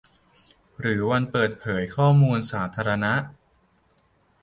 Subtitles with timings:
[0.79, 3.13] หรือวันเปิดเผยข้อมูลสาธารณะ